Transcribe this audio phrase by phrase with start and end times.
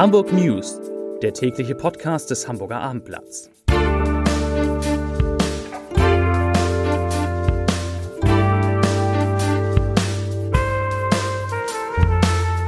[0.00, 0.80] Hamburg News,
[1.20, 3.50] der tägliche Podcast des Hamburger Abendblatts.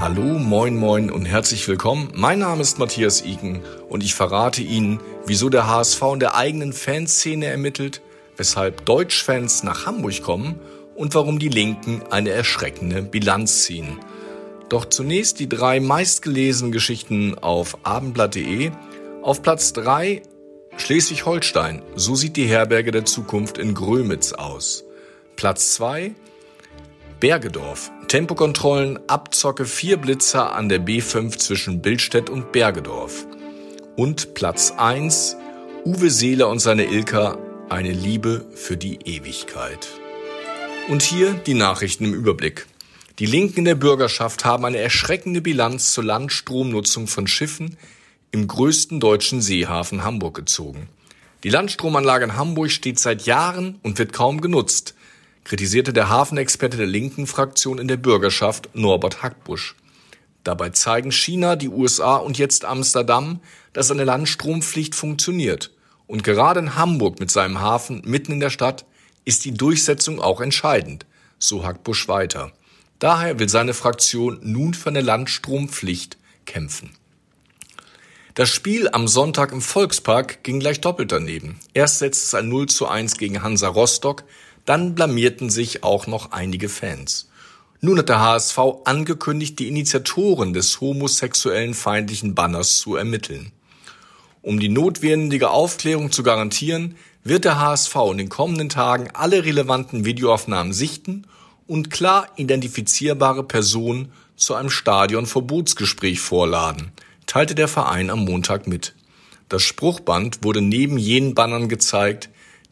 [0.00, 2.10] Hallo, moin, moin und herzlich willkommen.
[2.16, 6.72] Mein Name ist Matthias Iken und ich verrate Ihnen, wieso der HSV in der eigenen
[6.72, 8.02] Fanszene ermittelt,
[8.36, 10.58] weshalb Deutschfans nach Hamburg kommen
[10.96, 14.00] und warum die Linken eine erschreckende Bilanz ziehen.
[14.70, 18.70] Doch zunächst die drei meistgelesenen Geschichten auf abendblatt.de.
[19.20, 20.22] Auf Platz 3
[20.76, 21.82] Schleswig-Holstein.
[21.96, 24.84] So sieht die Herberge der Zukunft in Grömitz aus.
[25.36, 26.14] Platz 2
[27.18, 27.90] Bergedorf.
[28.06, 33.26] Tempokontrollen, Abzocke, vier Blitzer an der B5 zwischen Bildstedt und Bergedorf.
[33.96, 35.36] Und Platz 1
[35.84, 37.38] Uwe Seeler und seine Ilka.
[37.68, 39.88] Eine Liebe für die Ewigkeit.
[40.88, 42.66] Und hier die Nachrichten im Überblick.
[43.20, 47.76] Die Linken in der Bürgerschaft haben eine erschreckende Bilanz zur Landstromnutzung von Schiffen
[48.30, 50.88] im größten deutschen Seehafen Hamburg gezogen.
[51.44, 54.94] Die Landstromanlage in Hamburg steht seit Jahren und wird kaum genutzt,
[55.44, 59.76] kritisierte der Hafenexperte der linken Fraktion in der Bürgerschaft Norbert Hackbusch.
[60.42, 63.40] Dabei zeigen China, die USA und jetzt Amsterdam,
[63.74, 65.72] dass eine Landstrompflicht funktioniert.
[66.06, 68.86] Und gerade in Hamburg mit seinem Hafen mitten in der Stadt
[69.26, 71.04] ist die Durchsetzung auch entscheidend,
[71.38, 72.52] so Hackbusch weiter.
[73.00, 76.90] Daher will seine Fraktion nun für eine Landstrompflicht kämpfen.
[78.34, 81.58] Das Spiel am Sonntag im Volkspark ging gleich doppelt daneben.
[81.72, 84.24] Erst setzte es ein 0 zu 1 gegen Hansa Rostock,
[84.66, 87.30] dann blamierten sich auch noch einige Fans.
[87.80, 93.50] Nun hat der HSV angekündigt, die Initiatoren des homosexuellen feindlichen Banners zu ermitteln.
[94.42, 100.04] Um die notwendige Aufklärung zu garantieren, wird der HSV in den kommenden Tagen alle relevanten
[100.04, 101.24] Videoaufnahmen sichten
[101.70, 106.90] und klar identifizierbare Personen zu einem Stadionverbotsgespräch vorladen,
[107.26, 108.96] teilte der Verein am Montag mit.
[109.48, 112.28] Das Spruchband wurde neben jenen Bannern gezeigt,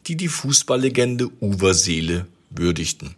[0.07, 3.15] die die Fußballlegende Uwe Seele würdigten.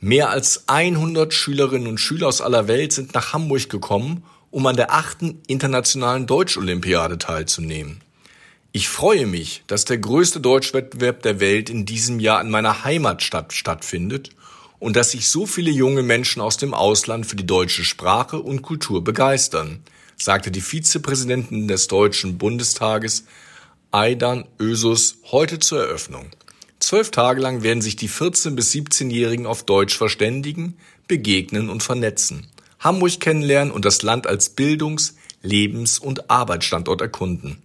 [0.00, 4.74] Mehr als 100 Schülerinnen und Schüler aus aller Welt sind nach Hamburg gekommen, um an
[4.74, 8.00] der achten internationalen Deutscholympiade teilzunehmen.
[8.70, 13.54] Ich freue mich, dass der größte Deutschwettbewerb der Welt in diesem Jahr in meiner Heimatstadt
[13.54, 14.30] stattfindet
[14.78, 18.60] und dass sich so viele junge Menschen aus dem Ausland für die deutsche Sprache und
[18.60, 19.80] Kultur begeistern,
[20.18, 23.24] sagte die Vizepräsidentin des Deutschen Bundestages
[23.90, 26.26] Aidan Ösus heute zur Eröffnung.
[26.78, 30.76] Zwölf Tage lang werden sich die 14- bis 17-Jährigen auf Deutsch verständigen,
[31.08, 32.46] begegnen und vernetzen,
[32.80, 37.62] Hamburg kennenlernen und das Land als Bildungs-, Lebens- und Arbeitsstandort erkunden.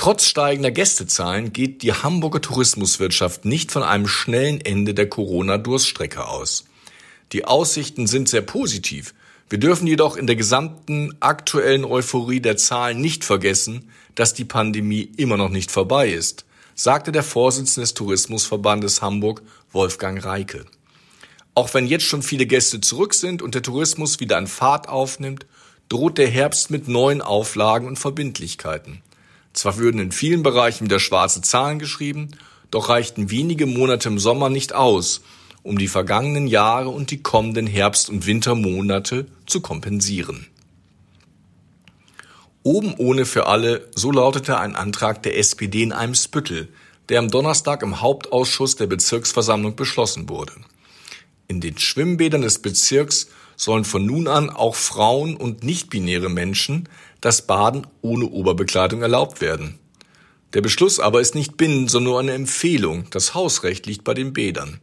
[0.00, 6.64] Trotz steigender Gästezahlen geht die Hamburger Tourismuswirtschaft nicht von einem schnellen Ende der Corona-Durststrecke aus.
[7.32, 9.12] Die Aussichten sind sehr positiv.
[9.50, 15.12] Wir dürfen jedoch in der gesamten aktuellen Euphorie der Zahlen nicht vergessen, dass die Pandemie
[15.18, 20.64] immer noch nicht vorbei ist, sagte der Vorsitzende des Tourismusverbandes Hamburg, Wolfgang Reike.
[21.54, 25.44] Auch wenn jetzt schon viele Gäste zurück sind und der Tourismus wieder an Fahrt aufnimmt,
[25.90, 29.02] droht der Herbst mit neuen Auflagen und Verbindlichkeiten.
[29.52, 32.30] Zwar würden in vielen Bereichen wieder schwarze Zahlen geschrieben,
[32.70, 35.22] doch reichten wenige Monate im Sommer nicht aus,
[35.62, 40.46] um die vergangenen Jahre und die kommenden Herbst- und Wintermonate zu kompensieren.
[42.62, 46.68] Oben ohne für alle, so lautete ein Antrag der SPD in einem Spüttel,
[47.08, 50.52] der am Donnerstag im Hauptausschuss der Bezirksversammlung beschlossen wurde.
[51.50, 56.88] In den Schwimmbädern des Bezirks sollen von nun an auch Frauen und nichtbinäre Menschen
[57.20, 59.80] das Baden ohne Oberbekleidung erlaubt werden.
[60.52, 63.06] Der Beschluss aber ist nicht bindend, sondern nur eine Empfehlung.
[63.10, 64.78] Das Hausrecht liegt bei den Bädern.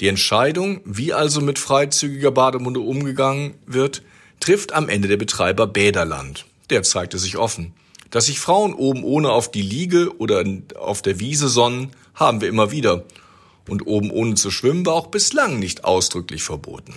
[0.00, 4.02] Die Entscheidung, wie also mit freizügiger Bademunde umgegangen wird,
[4.38, 6.44] trifft am Ende der Betreiber Bäderland.
[6.68, 7.72] Der zeigte sich offen.
[8.10, 10.44] Dass sich Frauen oben ohne auf die Liege oder
[10.78, 13.04] auf der Wiese sonnen, haben wir immer wieder.
[13.68, 16.94] Und oben ohne zu schwimmen war auch bislang nicht ausdrücklich verboten.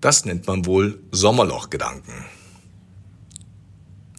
[0.00, 2.24] Das nennt man wohl Sommerlochgedanken.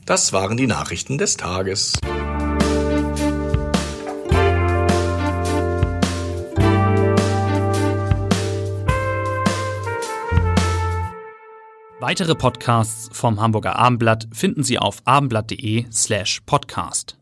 [0.06, 1.94] Das waren die Nachrichten des Tages.
[12.02, 17.21] Weitere Podcasts vom Hamburger Abendblatt finden Sie auf abendblatt.de slash podcast.